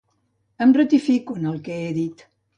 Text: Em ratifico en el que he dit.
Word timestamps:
Em 0.65 0.73
ratifico 0.77 1.37
en 1.43 1.47
el 1.53 1.61
que 1.69 1.79
he 1.85 1.95
dit. 2.01 2.27